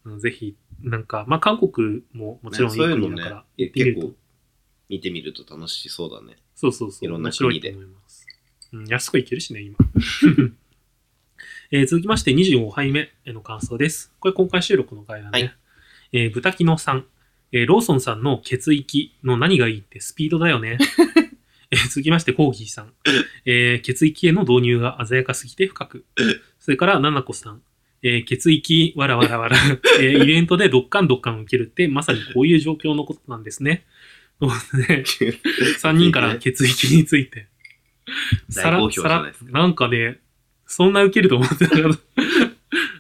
[0.06, 4.16] うんぜひ、なんか、まあ韓国ももちろんいいそういうのね国だから、、え見ると結構
[4.90, 6.38] 見てみると楽しそうだね。
[6.56, 7.06] そうそうそう。
[7.06, 8.26] いろんな国でと思います。
[8.72, 9.78] うん、安くいけるしね、今。
[11.72, 14.14] えー続きまして25杯目への感想です。
[14.20, 15.40] これ今回収録の回だね。
[15.40, 15.56] はい
[16.12, 17.06] えー豚キノさん、
[17.52, 20.78] えーローソンさんの血液の何がいいってスピードだよね。
[21.72, 22.94] えー続きましてコーギーさん、
[23.46, 26.06] えー血液への導入が鮮やかすぎて深く。
[26.60, 27.62] それからナナコさん、
[28.04, 29.58] えー血液わらわらわら、
[30.00, 33.86] えーイベントでドッカンドッカン受けるってまさにこういう状況のことなんですね。
[34.40, 34.50] そう
[34.88, 35.30] ですね。
[35.82, 37.48] 3人から血液について。
[38.50, 40.20] さらさらなんかね、
[40.68, 42.00] そんな受けると思ってなかった。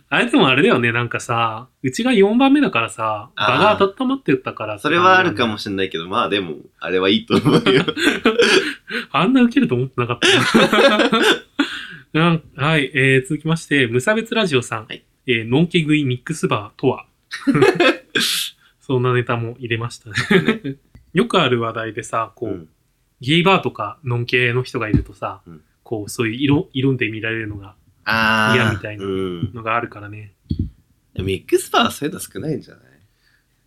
[0.07, 7.83] あれでもあれだよね、なんかさ、うちが4番目だからさ、場が温まってたからそれはあるかもししれないけど、まあでも、あれはいいと思うよ。
[9.11, 11.09] あんな受けると思ってなかった
[12.19, 12.21] な。
[12.29, 14.85] なんはい、えー続きまして、無差別ラジオさん。
[14.87, 17.05] はいえーノンケ食いミックスバーとは？
[18.81, 20.15] そんなネタも入れましたね。
[21.13, 22.69] よくある話題でさ、こう、うん
[23.21, 28.55] ゲイバーとかノン系の人がいるとさ、うんこう、そういう色、色で見られるのが、ああ。
[28.55, 29.53] 嫌みたいなうん。
[29.53, 30.33] のがあるからね。
[31.17, 32.83] ミックスパーはそういうの少ないんじゃない？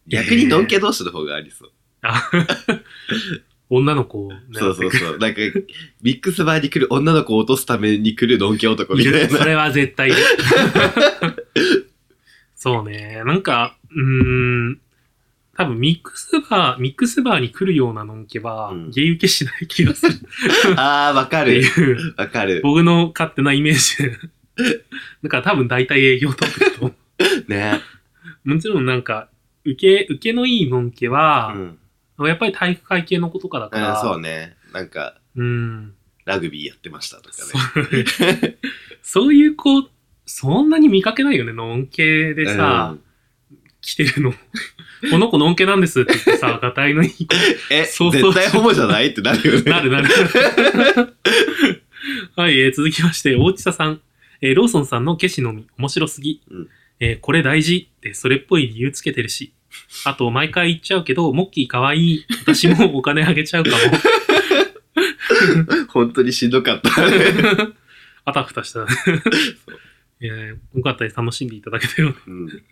[0.06, 1.72] 逆にドンケ同士の方がありそう。
[3.70, 5.18] あ女の子をそうそうそう。
[5.18, 5.40] なんか、
[6.02, 9.44] ミックスバーに来る女の子を落とすために来るドンケ男みたいな。
[9.44, 10.18] れは絶対いる。
[12.56, 13.22] そうね。
[13.24, 14.80] なんか、うーん。
[15.56, 20.12] 多分ミックスバー、ミックスバーに来るようなのんけは、うんゲイ受けしない気がする。
[20.12, 20.16] っ
[20.76, 22.14] ああ、わかてる。
[22.16, 22.60] わかる。
[22.62, 24.16] 僕の勝手なイメージで。
[25.24, 26.94] だから多分大体営業トーと思
[27.48, 27.80] ね。
[28.46, 28.54] う。
[28.54, 29.28] もちろんなんか、
[29.64, 29.74] 受
[30.06, 31.78] け、受けのいいのんけは、うん。
[32.26, 34.56] やっぱり体育会系の子とかだかうん、ら、そうね。
[34.72, 35.94] なんか、うん。
[36.24, 38.02] ラグビーやってましたとかそね。
[38.52, 38.58] う
[39.02, 39.88] そういう子、
[40.26, 42.96] そんなに見かけないよね、のんけでさ、
[43.80, 44.32] 来てるの。
[45.10, 47.34] この子のんけなんですって言ってさ、がたいのいい子。
[47.34, 49.70] うんえ、そうそう絶対ホモじゃないってなるよね。
[49.70, 50.08] なるなる。
[52.36, 54.00] はい、えー続きまして、大地佐さん。
[54.40, 56.42] えーローソンさんの消しのみ、面白すぎ。
[56.50, 56.68] うん
[57.00, 59.52] えーこれ大事って、それっぽい理由つけてるし。
[60.04, 62.26] あと、毎回言っちゃうけど、モッキーかわいい。
[62.42, 63.70] 私もお金あげちゃうか
[65.88, 67.00] 本当にしんどかった。
[67.00, 67.06] も。
[68.24, 68.86] あたふたした。
[70.20, 71.16] いやーよかったです。
[71.16, 72.62] 楽しんでいただけたようん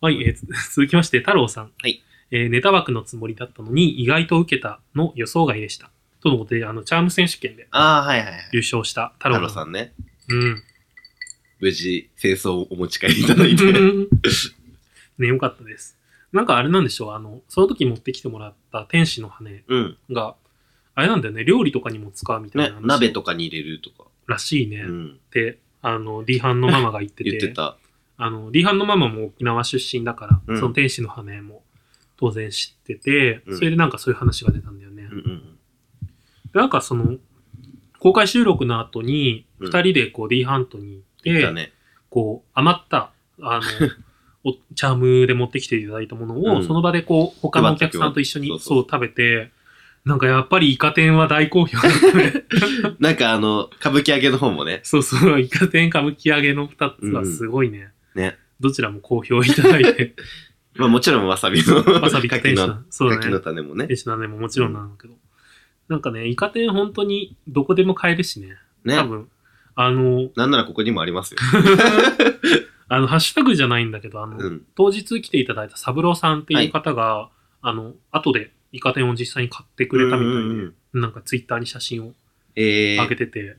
[0.00, 1.72] はい、えーつ 続きまして、太郎さん。
[1.82, 2.02] はい。
[2.30, 5.90] えーネタ枠のつもりだったのに、意外と受けたの予想外でした。
[6.22, 8.48] とのことで、あの、チャーム選手権でああ、はいはいはい。
[8.52, 9.92] 優勝した太太郎郎さんね。
[10.28, 10.62] うん。
[11.60, 13.64] 無事、清掃をお持ち帰りいただいて。
[15.18, 15.98] ね、よかったです。
[16.32, 19.96] なんかあれなんでしょう、あの、その時持ってきてもらった天使の羽うん。
[20.10, 20.36] が、
[20.94, 24.08] あれなんだよね、料理とかにも使うみたいな鍋とかに入れるとか。
[24.26, 24.82] らしいね。
[24.82, 25.18] っうん。
[25.30, 27.76] て、あの、D ハンのママが言ってて、 言ってた。
[28.16, 31.64] あの、D ハンのママも沖縄出身だから、うんその天使の羽も
[32.16, 35.08] 当然知ってて、うんそれでなんかそういう話が出たんだよね。
[35.10, 35.42] うんうん
[36.52, 37.16] でなんかその、
[37.98, 41.72] 公開収録の後に、うん二人でこう D ハントに行って、ね。
[42.08, 43.60] こう、余った、あの、お
[44.74, 49.50] チャームで持ってきていただいたものを、うんその場でこう、他のお客さんと一緒にそう食べて、
[50.04, 52.44] なんかやっぱりイカ天は大好評だったね。
[52.98, 54.80] なんかあの、歌舞伎揚げの方もね。
[54.82, 57.92] そうそう、イカ天歌舞伎揚げの二つはすごいね。
[58.14, 58.38] ね。
[58.60, 60.14] どちらも好評いただいて、
[60.76, 61.76] まあもちろんわさびの。
[62.00, 63.44] わさびと天使の、、そうだ柿のね。
[63.44, 63.86] 種もね。
[63.88, 65.14] 天使のねももちろんなんだけど。
[65.88, 68.56] なんかね、イカ天本当にどこでも買えるしね。
[68.84, 69.04] ね多。
[69.04, 69.28] 分、
[69.74, 71.40] あの、なんならここにもありますよ。
[72.92, 74.66] あの、ハッシュタグじゃないんだけど、あの、うん。
[74.74, 77.30] 当日来ていただいたサブローさんっていう方が、
[77.62, 82.14] あの、後でイカ天を実際に買ってくれたみたいで、うんうんうんなんかツイッターに写真を
[82.56, 83.58] えー、上げてて、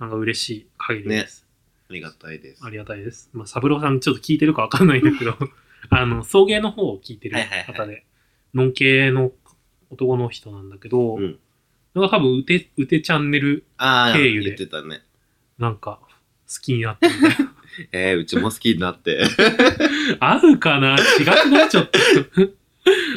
[0.00, 1.46] なんか嬉しい限りです。
[1.88, 2.64] ありがたいです。
[2.64, 3.30] ありがたいです。
[3.32, 5.36] まあ、サブローさんちょっと聞いてるかわかんないんだけど、
[5.90, 8.04] あの、送迎の方を聞いてるはいはい方で、
[8.52, 9.30] のんけの
[9.90, 11.38] 男の人なんだけど、うん
[11.94, 15.02] なんか多分、うて、うてチャンネル、ああ、経由で言ってたね。
[15.58, 15.98] なんか、
[16.48, 17.49] 好きになったみたいな。
[17.92, 19.22] えー、うちも好きになって。
[20.20, 20.96] 合うかな？
[20.96, 21.90] 違くなっちゃっ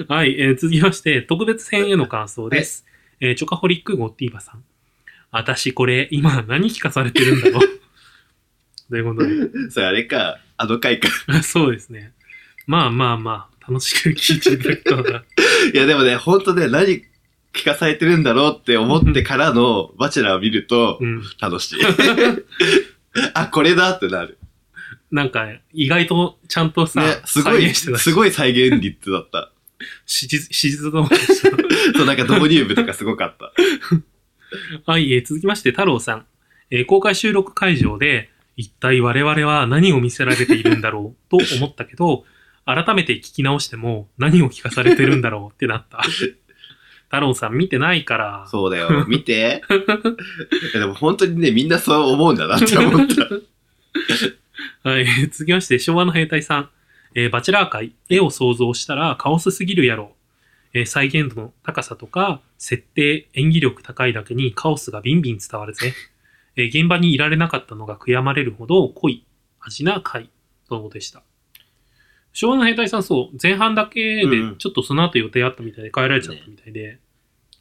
[0.08, 0.13] た。
[0.13, 2.86] はい、えー続きまして、特別編への感想です。
[3.19, 4.63] えーチョカホリックゴッティーバさん。
[5.32, 7.62] 私これ、今何聞かされてるんだろう？
[8.89, 9.71] ということで？
[9.71, 11.10] それあれか、あの回か。
[11.41, 12.13] そうですね。
[12.67, 15.23] まあまあまあ、楽しく聞いていただけたら。
[15.73, 17.04] いやでもね、ほんとね、何
[17.54, 21.23] 聞かされてるんだろうって思ってからのバチェラーを見るとうん。
[21.39, 21.78] 楽しい。
[23.34, 24.38] あ、これだってなる。
[25.13, 29.52] なんか、意外とちゃんとさ、ね、すごい、再現してたしすごい再現率だった。
[30.08, 31.08] 史実、史実の。
[31.95, 33.54] そう、なんか導入部とかすごかった。
[34.91, 36.26] はい、えー続きまして、太郎さん。
[36.71, 42.26] えー公開収録会場で、一体我々は何を見せられているんだろうと思ったけど、
[42.65, 46.02] 改めて聞き直しても何を聞かされてるんだろうってなった。
[47.04, 48.47] 太郎さん見てないから。
[48.49, 49.06] そうだよ。
[49.08, 49.62] 見て。
[50.73, 53.30] でも本当にね、みんなそう思うんだなって思った。
[54.84, 56.69] はい、続きまして、昭和の兵隊さん。
[57.15, 60.15] えーバチェラー界、絵を想像したらカオスすぎるやろ。
[60.73, 65.93] えー再現度の高さとか、設定、演技力高いだけにカオスがビンビン伝わるぜ。
[66.56, 69.26] えー現場にいられなかったのが悔やまれるほど濃い、
[69.60, 70.30] 味な回、
[70.67, 71.23] とのことでした。
[72.32, 76.97] 昭和の兵隊さん、そう、前半だけでうんうん、ちょっとその後予定あったみたいで帰られちゃったみたいで、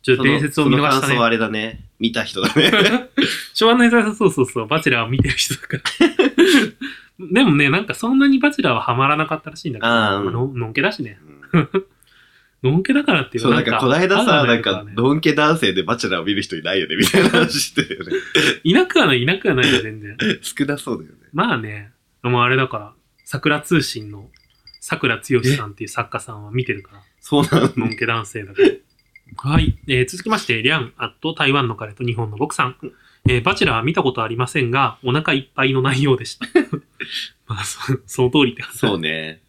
[0.03, 1.25] ちょっと伝説を見逃したねそ。
[1.25, 1.85] あれだね。
[1.99, 2.73] 見た人だね。
[3.55, 5.83] 昭和の兵隊さん、そうそうそう、バチェラーを見てる人だから。
[7.33, 11.19] でもね、なんかそんなにバチェラーはハマらなかったらしいんだけど、あののんけだしね。
[11.53, 11.69] うん
[12.63, 18.13] のんけだからっていうそう、なんかこの間さ、なんか、ねドンケ男性でバチェラーを見る人いないよね、みたいな話してるよね。
[18.63, 20.17] いなくはない、いなくはないよ、全然。
[20.43, 21.19] 少なそうだよね。
[21.33, 21.91] まあね、
[22.23, 22.93] もうあれだから、
[23.25, 24.31] 桜通信の
[24.81, 28.69] 桜剛さんっていう作家さんは見てるから、そうなののんけ男性だから。
[29.37, 29.79] はい。
[29.89, 32.77] えー続きまして、リャン、アット、台湾の彼と日本の僕さん。
[33.29, 36.47] えーバチェラーは見たことありませんが、お腹いっぱいの内容でした。
[37.47, 39.41] まあ、そその通りって感じそうね。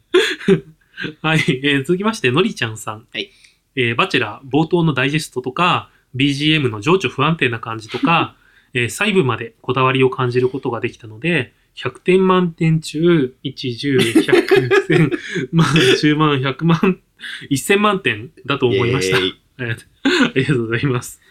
[1.22, 1.39] はい。
[1.63, 3.08] えー続きまして、のりちゃんさん。
[3.12, 3.32] はい。
[3.76, 8.36] えーバチェラー、冒頭のダイジェストとか、BGM の情緒不安定な感じとか、
[8.74, 15.17] えー細部までこだわりを感じることができたので、100点満点中、1、10、100、1000
[15.52, 17.00] 万、10万、100万、
[17.50, 19.17] 1000万点だと思いました。
[19.58, 21.22] ありがとうございます。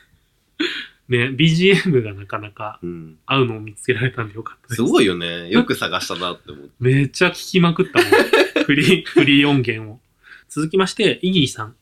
[1.08, 3.18] ね、BGM がなかなかうん。
[3.26, 4.76] 合うのを見つけられたんでよかったです。
[4.76, 5.50] すごいよね。
[5.50, 6.70] よく探したなって思って。
[6.80, 8.10] めっちゃ聞きまくったもん。
[8.64, 10.00] フリー、フリー音源を。
[10.48, 11.74] 続きまして、イギーさん、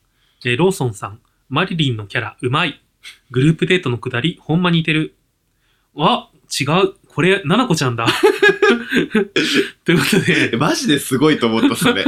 [0.45, 2.81] えーローソンさん、マリリンのキャラ、うまい。
[3.29, 5.15] グループデートのくだり、ほんま似てる。
[5.95, 6.93] あ、違う。
[7.07, 8.07] これ、ななこちゃんだ。
[9.85, 12.05] ということで、えマジですごいと思った、それ。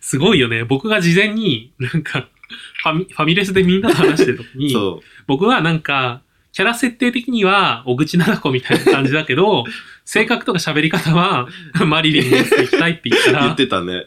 [0.00, 0.64] すごいよね。
[0.64, 2.28] 僕が事前に、なんか、
[2.82, 9.64] ファミ、ファミレスでみんなと話してる時に、そ僕はなんか、キャラ設定的には、小口ななこみたいな感じだけど、
[10.04, 11.48] 性格とか喋り方は、
[11.84, 13.32] マリリンのやつで行きたいって言ったう。
[13.32, 14.06] 言っら、てたね。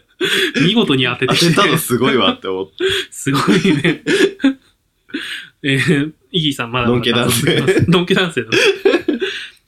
[0.61, 2.85] 見事に当ててきて当てたのすごいわって思って。
[3.11, 4.01] すごいね。
[5.63, 8.57] えー、イギーさんまだまだのんけ男性感想してますのんけ男性だね。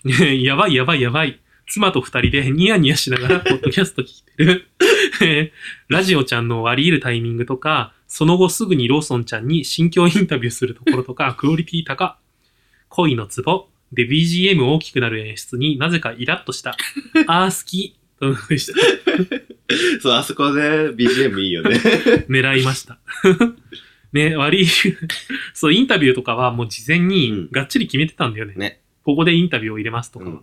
[0.05, 1.39] えーやばいやばいやばい。
[1.67, 4.67] 妻と二人でニヤニヤしながらポッドキャスト聞いてる。
[5.21, 12.17] えーラジオちゃんの割り入るタイミングとか、その後すぐにローソンちゃんに心境インタビューするところとか、 クオリティ高。
[12.89, 13.67] 恋のツボ。
[13.93, 16.75] で、BGM 大きくなる演出になぜかイラッとした。
[17.27, 17.95] あー好き。
[18.19, 18.73] ということでした。
[20.01, 21.77] そう、あそこで BGM いいよね。
[22.27, 22.99] 狙いました。
[24.11, 24.67] ね、悪い。
[25.53, 28.55] そう、インタビューとかはもう事前うんにがっちり決めてたんだよね。
[28.55, 30.31] ねここでインタビューを入れますとかは。
[30.31, 30.41] うん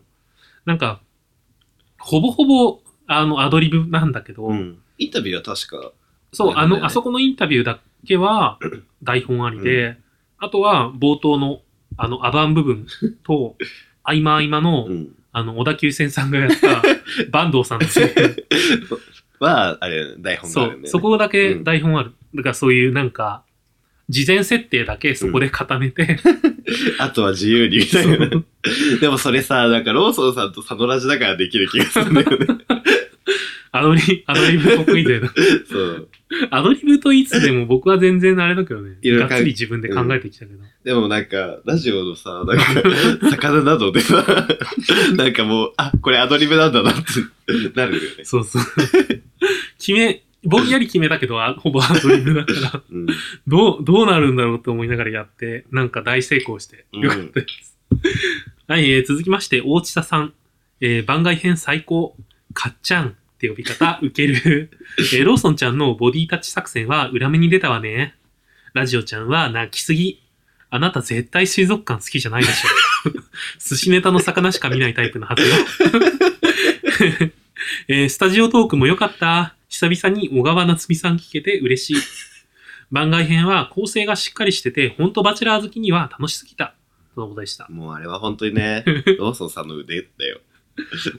[0.66, 1.00] なんか、
[1.98, 4.78] ほぼほぼ、あの、アドリブなんだけど、うん。
[4.98, 5.92] インタビューは確か、
[6.32, 8.58] そう、あの、あそこのインタビューだけは
[9.02, 9.98] 台本ありで、
[10.38, 11.60] あとは冒頭の、
[11.96, 12.86] あの、アバン部分
[13.24, 13.56] と、
[14.02, 15.08] 合間合間の、うん。
[15.32, 16.80] あの、小田急線さんがやった、
[17.30, 18.08] 坂東さんのせい
[19.38, 20.88] は、あれ、台本がそう、あるんだよね。
[20.88, 22.12] そこだけ台本ある。
[22.34, 23.42] だからそういうなんか、
[24.08, 26.18] 事前設定だけそこで固めて、
[26.98, 28.30] あとは自由にみたいな。
[29.00, 32.46] でもそれさ、なんかローソンさんと佐野ラジだからできる気がするんだよね。
[33.78, 35.20] アドリ、アドリブ得意で。
[35.70, 36.08] そう。
[36.50, 38.96] アドリブと言いつつでも僕は全然あれだけどね。
[39.02, 40.60] いろいろがっつり自分で考えてきたけど。
[40.84, 44.24] でもなんか、ラジオのさ、なんか、魚などでさ、
[45.16, 47.02] なんかもう、あ、これアドリブなんだなって
[47.74, 48.24] なるよね。
[48.24, 48.62] そうそう。
[49.78, 53.06] 決め、ぼんやり決めたけど、あほぼアドリブだから、うん。
[53.46, 57.76] どう、どうなるんだろうって思いながらやって、なんか大成功して、よかったです。
[58.68, 60.32] はい、えー続きまして、大地田さん。
[60.80, 62.16] えー番外編最高。
[62.52, 64.70] かっちゃんって呼び方、ウケる。
[64.98, 68.14] えーローソンちゃんのボディタッチ作戦は裏目に出たわね。
[68.72, 70.22] ラジオちゃんは泣きすぎ。
[70.70, 73.10] あなた絶対水族館好きじゃないでしょ。
[73.60, 75.48] 寿司ネタの魚しか見ないタイプのはずよ。
[77.88, 79.54] えースタジオトークも良かった。
[79.68, 82.02] 久々に小川夏美さん聞けて嬉しい。
[82.90, 86.74] 番外編は構成がしっかりしてて、ほんとバチェラー好きには楽しすぎた。
[87.14, 87.66] とのことでした。
[87.68, 88.84] もうあれは本当にね、
[89.18, 90.40] ローソンさんの腕だよ。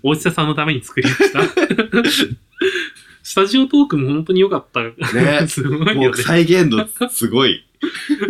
[0.04, 1.41] 大地田さんのために作りました。
[3.24, 4.84] スタジオトークも本当に良かった。
[4.84, 6.24] ね すごいもうよね。
[6.24, 7.65] 再現度すごい。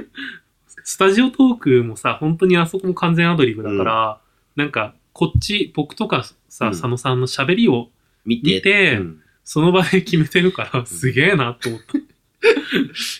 [0.83, 4.21] スタジオトークもさ、本当にあそこも完全アドリブだから、
[4.55, 7.91] なんか、こっち、僕とかさ、うん佐野さんの喋りを
[8.25, 8.55] 見て。
[8.55, 11.93] 見て、うんその場で決めてるから、すげえなと思った。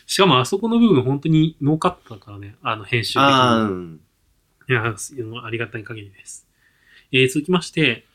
[0.06, 3.24] しかもあそこの部分本当にノーカットだからね、あの編集的に。
[3.24, 4.00] ああ、うん。
[4.67, 6.47] いや、ありがたい限りです。
[7.12, 8.06] えー続きまして、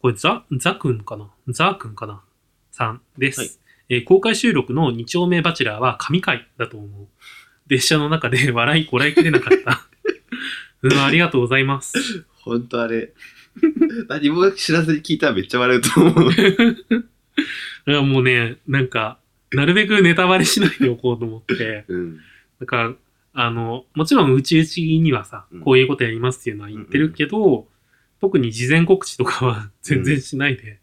[0.00, 1.30] これザ、ザくんかな？
[1.48, 2.22] ザーくんかな？
[2.70, 3.40] さんです。
[3.40, 3.50] はい
[3.88, 7.06] えー公開収録の2丁目バチェラーは神回だと思う。
[7.68, 9.86] 列車の中で 笑いこらえきれなかった。
[10.82, 12.24] うん、ありがとうございます。
[12.32, 13.12] 本当あれ。
[14.08, 16.32] 何も知らずに聞いたらめっちゃ笑うと思う。
[16.32, 19.18] いやもうね、なんか、
[19.52, 22.20] なるべくネタバレしないでおこうと思って、うん。
[22.60, 22.94] だから、
[23.34, 27.68] あの、もちろんうちうちにはさうん、こういうことやりますっていうのは言ってるけど、
[28.22, 30.78] 特に事前告知とかは 全然しないで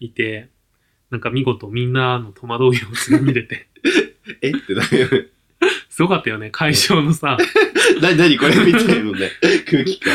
[0.00, 0.48] いて、
[1.10, 3.68] なんか見事みんなの戸惑う様子が見れて、
[4.40, 4.48] え？
[4.48, 5.26] ってなるよね。
[5.90, 7.36] すごかったよね、会場のさ、
[8.00, 9.30] な、なにこれみたいのね。
[9.66, 10.14] 空気感。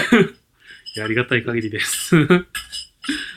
[0.95, 2.15] いやありがたい限りです。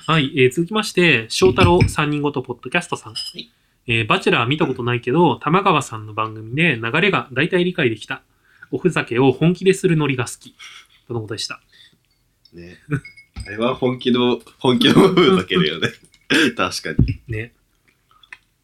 [0.07, 3.13] はい、えー続きまして、翔太郎3人ごとポッドキャストさん。
[3.39, 3.51] い
[3.87, 8.23] えーバチェラー見たことないけど、玉川さんの番組で流れが大体理解できた。
[8.71, 10.55] おふざけを本気でするノリが好き。
[11.07, 11.61] とのことでした。
[12.53, 12.79] ね。
[13.47, 15.89] あれは本気の、本気の部分だけだよね。
[16.57, 17.21] 確かに。
[17.29, 17.53] ね。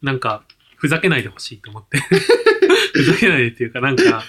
[0.01, 0.43] なんか、
[0.75, 1.97] ふざけないでほしいと思って。
[2.93, 4.23] ふざけないでっていうか、なんか、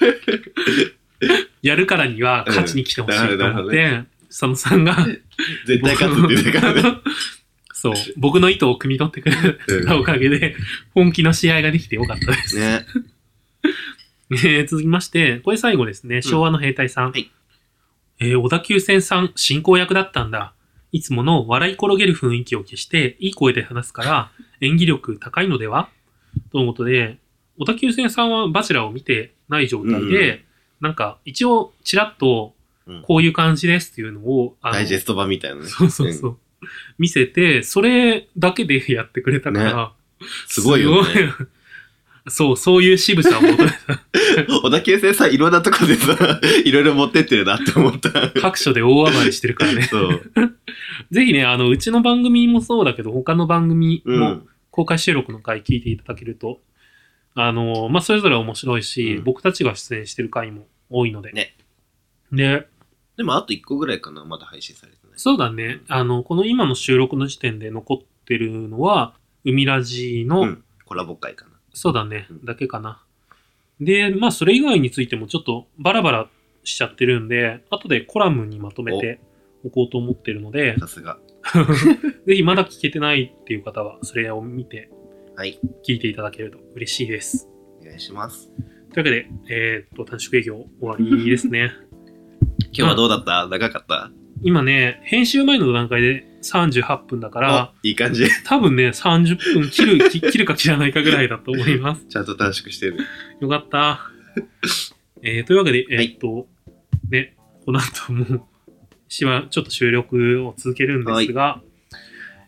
[1.62, 4.96] やるからには勝ちに来てほしいと思って、佐野さんが、
[5.66, 6.98] 絶対勝つって言ってたからね。
[7.72, 10.56] そう、僕の意図を汲み取ってくれたおかげで、
[10.94, 12.58] 本気の試合ができてよかったです。
[12.58, 12.86] ね。
[14.30, 16.22] えー続きまして、これ最後ですね。
[16.22, 17.12] 昭和の兵隊さん。
[17.12, 17.30] はい
[18.20, 20.54] えー小田急線さん、進行役だったんだ。
[20.92, 25.88] いつもの笑い転げる雰囲気を消して、いい声で話すから、演技力高いのでは？
[26.52, 27.18] とのことで、
[27.58, 30.40] 小田急線さんはバチェラーを見てない状態で、うん
[30.80, 32.54] なんか、一応、ちらっと
[32.86, 35.66] うん、こういう感じですっていうのを、あのダイジェスト版みたいなね。
[35.66, 36.38] そうそうそう。
[36.98, 39.92] 見せて、それだけでやってくれたから、
[40.46, 41.10] すごいよね。
[42.28, 43.70] そう、そういう渋さを求め
[44.62, 48.30] 小田急線さ、いろんなとこでさ、いろいろ持ってってるなって思った。
[48.30, 49.82] 各所で大暴れしてるからね。
[49.82, 50.32] そう。
[51.10, 54.48] ぜひね、あの、うちの番組もそうだけど、他の番組もうん。
[54.70, 56.60] 公開収録の回聞いていただけると、
[57.34, 61.32] あの、まあ、それぞれ面白いし、うん僕たちが出演してる回も多いので。
[61.32, 61.56] ね。
[62.30, 62.68] で、
[63.16, 65.18] でもあと1個ぐらいかな、まだ配信されてない。
[65.18, 65.80] そうだね。
[65.88, 69.14] あの、この今の収録の時点で残ってるのは、
[69.44, 70.64] 海ラジの、うん。
[70.84, 71.47] コラボ会かな。
[71.78, 73.02] そうだねう、んだけかな。
[73.80, 76.30] で、まあ、それ以外についてもちょっとバラバラ
[76.64, 79.20] しちゃってるんで、後でコラムにまとめて
[79.64, 81.18] おこうと思ってるので、さすが。
[82.26, 84.90] ぜひまだ聞けてないっていう方は、それを見て
[85.36, 85.60] はい。
[85.88, 87.48] 聞いていただけると嬉しいです。
[87.80, 88.48] お願いします。
[88.48, 91.70] というわけで、えーっと、短縮営業終わりですね。
[92.76, 93.46] 今日はどうだった？
[93.48, 94.10] 長かった？
[94.42, 98.26] 今ね、編集前の段階で38分だから、おいい感じ。
[98.44, 102.06] 多分ね、30分切る、 き切るか切らないかぐらいだと思います。
[102.08, 102.98] ちゃんと短縮してる。
[103.40, 104.00] よかった。
[105.22, 106.46] えー、というわけで、えはいーっと、
[107.10, 108.42] ね、この後もう、
[109.08, 111.60] しばちょっと収録を続けるんですが、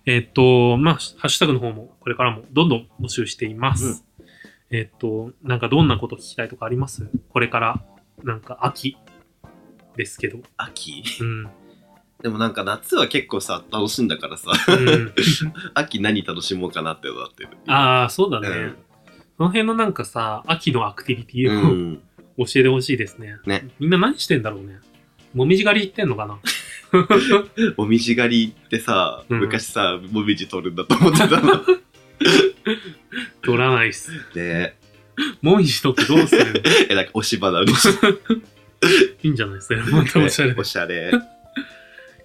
[0.07, 4.05] えーっと、まあ、ハッシュタグの方もこれからもどんどん募集しています。
[4.70, 7.09] えーっと、なんかどんなこと聞きたいとかあります？
[7.28, 7.82] これから、
[8.22, 8.97] なんか秋
[9.97, 10.38] ですけど。
[10.57, 11.03] 秋？
[11.20, 11.49] うん。
[12.23, 15.12] でもなんか夏は結構さ、楽しんだからさ、うん、
[15.75, 17.51] 秋何楽しもうかなってなってる。
[17.66, 18.49] ああ、そうだね。
[18.49, 18.77] うん
[19.39, 22.03] その辺のなんかさ、秋のアクティビティを、うん。
[22.37, 23.39] 教えてほしいですね。
[23.47, 24.81] ねみんな何してんだろうね。
[25.33, 26.39] もみじ狩り行ってんのかな
[27.79, 31.64] もみじ狩りってさ、うん昔さ、もみじ取るんだと思ってたの。
[33.43, 34.11] 取らないっす。
[34.35, 34.77] で、
[35.41, 36.62] もみじ取ってどうする？
[36.91, 37.89] え、なんか押し花にし
[39.23, 39.83] いいんじゃないですか？
[39.91, 40.61] またおしゃれて。
[40.61, 41.12] おしゃれ。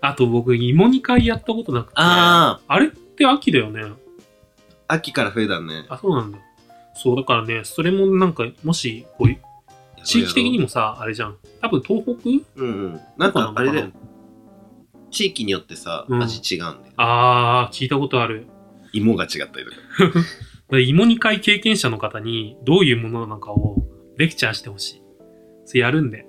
[0.08, 1.93] あと僕、芋煮会やったことなくて。
[1.95, 3.82] ああれって秋だよね。
[4.88, 5.86] あ、秋から冬だね。
[5.89, 6.39] あ、そうなんだ。
[6.95, 9.36] そう、だからね、それもなんか、もし、こう、
[10.03, 11.38] 地域的にもさ、あれじゃん。
[11.62, 12.62] 多分東北？
[12.62, 13.01] うんうん。
[13.18, 13.91] なんかあれだよど。
[15.10, 16.93] 地域によってさ、うん味違うんだよ。
[16.97, 18.47] あー、聞いたことある。
[18.93, 19.78] 芋が違ったりとか。
[20.70, 23.78] で芋煮会経験者の方にどういうものなのかを
[24.18, 25.01] レクチャーしてほしい。
[25.66, 26.26] それやるんで。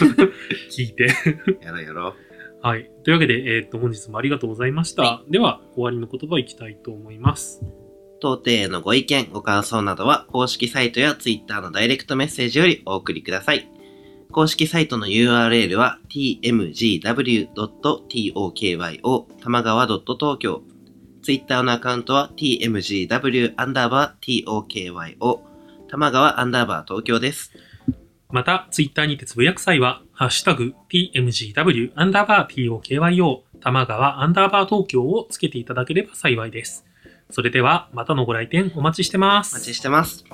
[0.70, 1.08] 聞いて。
[1.62, 2.14] やろうやろう。
[2.66, 2.90] はい。
[3.04, 5.02] というわけで、えーっと、本日もありがとうございました。
[5.04, 7.62] はでは、終わりの言葉いきたいと思います。
[8.20, 13.70] 当店へのご意見、ご感想などは公式サイトや Twitter のダイレクトメッセージよりお送りください。
[14.32, 17.46] 公式サイトの URL は tmgw.tokyo
[19.40, 20.62] 玉川 .tokyo
[21.22, 25.38] Twitter のアカウントは tmgw アンダーバー tokyo
[25.88, 27.52] 玉川アンダーバー東京です。
[28.28, 36.86] また、ツイッターにてつぶやく際は、ハッシュタグ、tmgw アンダーバー tokyo 玉川アンダーバー東京をつけていただければ幸いです。
[37.30, 39.54] それでは、またのご来店お待ちしてます。
[39.54, 40.24] お待ちしてます。